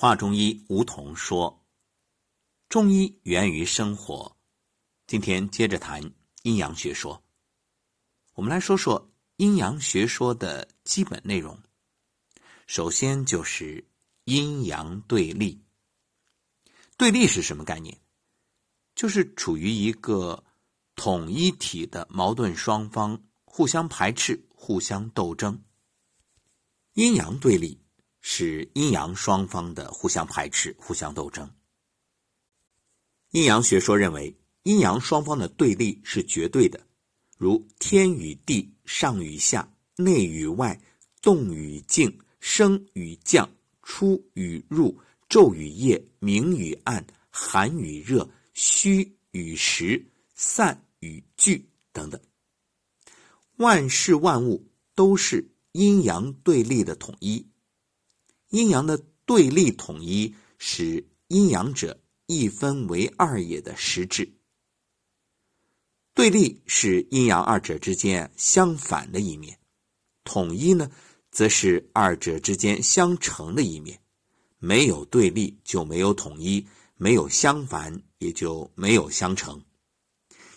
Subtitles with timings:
[0.00, 1.66] 华中医吴桐说
[2.70, 4.36] ：“中医源于生活。”
[5.08, 7.20] 今天接着谈阴阳学说。
[8.34, 11.60] 我们来说说阴阳学说的基本内容。
[12.68, 13.84] 首先就是
[14.22, 15.64] 阴阳对立。
[16.96, 18.00] 对立是什么概念？
[18.94, 20.44] 就是处于一个
[20.94, 25.60] 统一体的矛盾双方互相排斥、互相斗争。
[26.92, 27.80] 阴阳对立
[28.30, 31.50] 是阴阳双方的互相排斥、互相斗争。
[33.30, 36.78] 阴阳学说认为，阴阳双方的对立是绝对的，
[37.38, 40.78] 如天与地、上与下、内与外、
[41.22, 43.50] 动与静、升与降、
[43.82, 44.94] 出与入、
[45.30, 48.28] 昼与夜、明与暗、寒与热。
[48.52, 50.04] 虚与实，
[50.34, 52.20] 散与聚等等，
[53.56, 57.46] 万事万物都是阴阳对立的统一。
[58.50, 64.30] 阴阳的对立统一，使阴阳者一分为二也的实质。
[66.14, 69.58] 对立是阴阳二者之间相反的一面，
[70.24, 70.90] 统一呢，
[71.30, 74.00] 则是二者之间相成的一面。
[74.58, 76.66] 没有对立，就没有统一。
[77.00, 79.62] 没有相反，也就没有相成。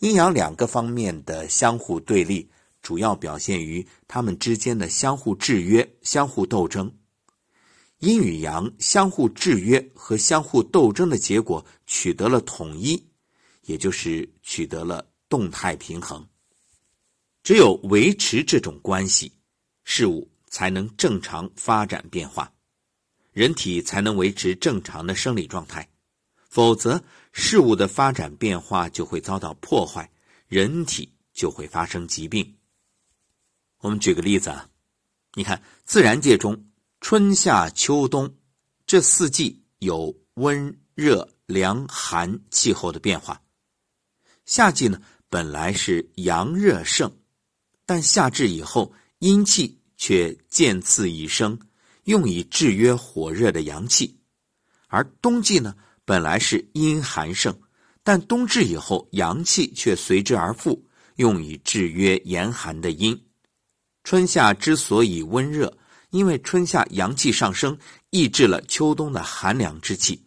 [0.00, 2.50] 阴阳两个方面的相互对立，
[2.82, 6.94] 主要表现于他们之间的相互制约、相互斗争。
[8.00, 13.02] 阴与阳相互制约和相互斗争的结果，取得了统一，
[13.62, 16.26] 也就是取得了动态平衡。
[17.42, 19.32] 只有维持这种关系，
[19.84, 22.52] 事物才能正常发展变化，
[23.32, 25.88] 人体才能维持正常的生理状态。
[26.48, 30.10] 否则，事物的发展变化就会遭到破坏，
[30.48, 32.56] 人体就会发生疾病。
[33.78, 34.68] 我们举个例子啊，
[35.34, 36.65] 你看自然界中
[37.08, 38.34] 春夏秋冬
[38.84, 43.40] 这四季有温热凉寒气候的变化。
[44.44, 47.08] 夏季呢本来是阳热盛，
[47.86, 51.56] 但夏至以后阴气却渐次已生，
[52.06, 54.18] 用以制约火热的阳气，
[54.88, 55.76] 而冬季呢？
[56.04, 57.56] 本来是阴寒盛，
[58.02, 60.84] 但冬至以后，阳气却随之而复，
[61.14, 63.16] 用以制约严寒的阴。
[64.02, 65.78] 春夏之所以温热，
[66.16, 67.78] 因为春夏阳气上升，
[68.10, 70.18] 抑制了秋冬的寒凉之气；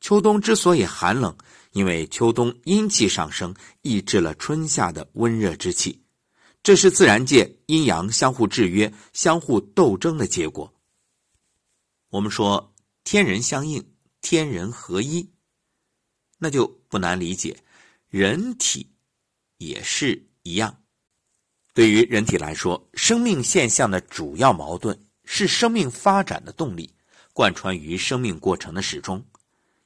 [0.00, 1.36] 秋冬之所以寒冷，
[1.72, 6.02] 因为秋冬阴气上升，抑制了春夏的温热之气。
[6.62, 10.72] 这是自然界阴阳相互制约、相互斗争的结果。
[12.10, 12.74] 我们说
[13.04, 13.84] 天人相应。
[14.20, 15.30] 天人合一，
[16.38, 17.56] 那就不难理解，
[18.08, 18.90] 人体
[19.58, 20.82] 也是一样。
[21.72, 26.90] 对于人体来说，生命现象的主要矛盾是生命发展的动力，
[27.34, 29.22] 贯穿于生命过程的始终。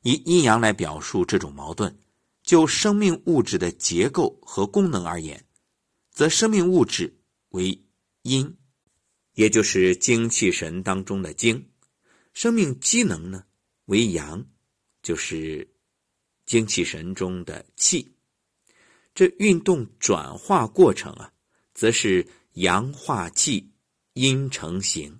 [0.03, 1.98] 以阴阳来表述这种矛盾，
[2.44, 5.44] 就生命物质的结构和功能而言，
[6.12, 7.12] 则生命物质
[7.48, 7.76] 为
[8.22, 8.56] 阴，
[9.34, 11.60] 也就是精气神当中的精；
[12.32, 13.44] 生命机能呢？
[13.86, 14.47] 为阳，
[15.03, 15.69] 就是
[16.47, 18.14] 精气神中的气。
[19.12, 21.32] 这运动转化过程啊，
[21.74, 23.69] 则是阳化气，
[24.14, 25.19] 阴成形。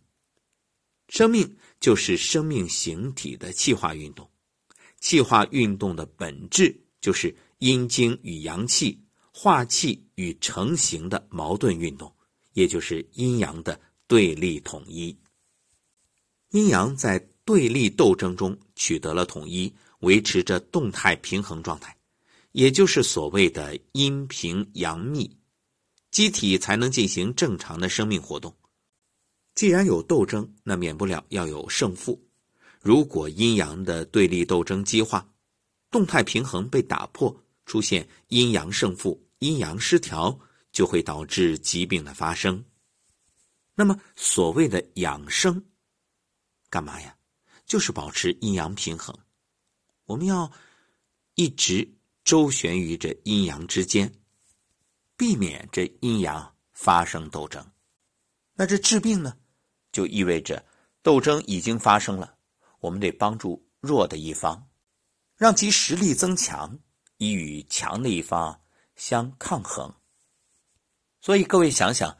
[1.13, 4.27] 生命就是生命形体的气化运动，
[4.99, 8.99] 气化运动的本质就是阴精与阳气
[9.31, 12.11] 化气与成形的矛盾运动，
[12.55, 15.15] 也就是阴阳的对立统一。
[16.53, 17.23] 阴阳在。
[17.45, 21.95] 对立斗争中取得了统一，维持着动态平衡状态，
[22.53, 25.29] 也就是所谓的阴平阳密，
[26.13, 28.55] 机体才能进行正常的生命活动。
[29.55, 32.21] 既然有斗争，那免不了要有胜负。
[32.81, 35.29] 如果阴阳的对立斗争激化，
[35.91, 37.35] 动态平衡被打破，
[37.67, 40.39] 出现阴阳胜负、阴阳失调，
[40.73, 42.65] 就会导致疾病的发生。
[43.75, 45.63] 那么，所谓的养生，
[46.69, 47.17] 干嘛呀？
[47.65, 49.17] 就是保持阴阳平衡，
[50.05, 50.51] 我们要
[51.37, 51.89] 一直
[52.23, 54.13] 周旋于这阴阳之间，
[55.17, 57.65] 避免这阴阳发生斗争。
[58.55, 59.39] 那这治病呢，
[59.93, 60.65] 就意味着
[61.03, 62.35] 斗争已经发生了，
[62.81, 64.67] 我们得帮助弱的一方，
[65.37, 66.79] 让其实力增强，
[67.19, 68.61] 以与强的一方
[68.97, 69.95] 相抗衡。
[71.21, 72.17] 所以各位想想，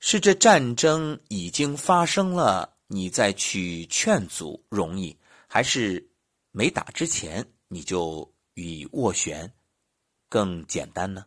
[0.00, 2.78] 是这战争已经发生了。
[2.92, 5.16] 你再去劝阻容易，
[5.46, 6.04] 还是
[6.50, 9.48] 没打之前你就予以斡旋
[10.28, 11.24] 更简单呢？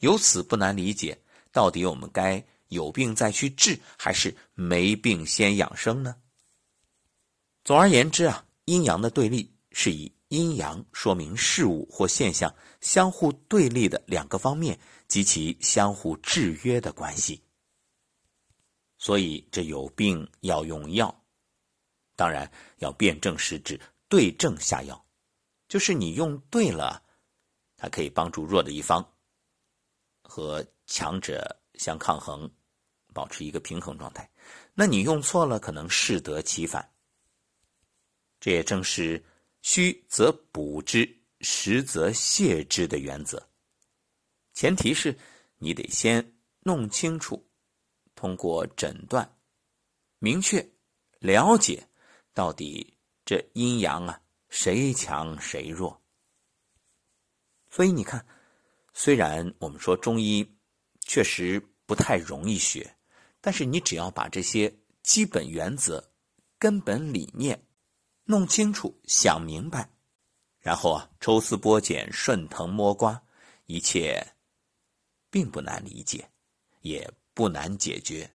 [0.00, 1.16] 由此不难理解，
[1.52, 6.16] 到底我们该有病再去治，还是没病先养生呢？
[7.64, 17.40] 总而言之啊，阴阳的对立是以阴阳说明事物或现象相互对立的两个方面及其相互制约的关系。
[18.98, 21.24] 所以，这有病要用药，
[22.16, 25.04] 当然要辨证施治，对症下药。
[25.68, 27.02] 就是你用对了，
[27.76, 29.04] 它可以帮助弱的一方
[30.22, 32.50] 和强者相抗衡，
[33.12, 34.28] 保持一个平衡状态。
[34.74, 36.92] 那你用错了，可能适得其反。
[38.40, 39.22] 这也正是
[39.60, 41.08] 虚则补之，
[41.40, 43.48] 实则泻之的原则。
[44.54, 45.16] 前提是
[45.58, 47.48] 你得先弄清楚。
[48.14, 49.38] 通过诊断，
[50.18, 50.64] 明确
[51.18, 51.88] 了解
[52.32, 56.00] 到底这阴阳啊，谁强谁弱。
[57.68, 58.24] 所以你看，
[58.92, 60.46] 虽然我们说中医
[61.00, 62.94] 确实不太容易学，
[63.42, 66.02] 但是你只要把这些基本原则、
[66.58, 67.62] 根本理念
[68.24, 69.90] 弄清楚、想明白，
[70.58, 73.22] 然后啊，抽丝剥茧、顺藤摸瓜，
[73.66, 74.26] 一切
[75.28, 76.26] 并不难理解，
[76.80, 77.06] 也。
[77.34, 78.30] 不难解决，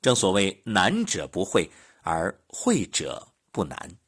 [0.00, 1.70] 正所谓难者不会，
[2.00, 3.98] 而会者不难。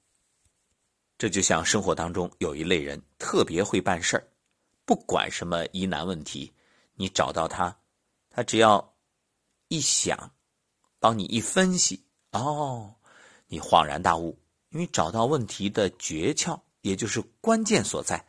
[1.19, 4.27] 这就像生活当中有一类人特别会办事儿，
[4.87, 6.51] 不管什么疑难问题，
[6.95, 7.79] 你找到他，
[8.31, 8.97] 他只要
[9.69, 10.33] 一想，
[11.01, 12.95] 帮你一分析，哦，
[13.49, 14.39] 你恍然大悟，
[14.69, 18.25] 因为找到问题的诀窍，也就是关键所在，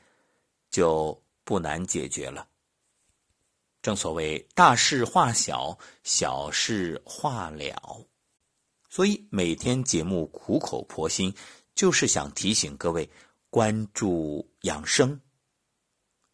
[0.70, 2.48] 就不难解决了。
[3.82, 8.08] 正所谓大事化小，小事化了。
[8.90, 11.34] 所以每天节目苦口婆心，
[11.74, 13.10] 就是想提醒各位
[13.50, 15.20] 关注养生，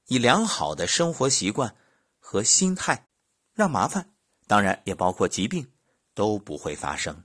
[0.07, 1.75] 以良好的生活习惯
[2.19, 3.07] 和心态，
[3.53, 4.13] 让麻烦，
[4.45, 5.71] 当然也包括疾病，
[6.17, 7.15] 都不会发生。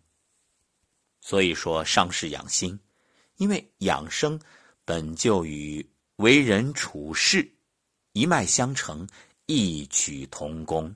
[1.22, 2.78] 所以说，上士养心，
[3.36, 4.38] 因为养生
[4.84, 7.50] 本就与为人处事
[8.12, 9.08] 一脉相承。
[9.46, 10.94] 异曲同工。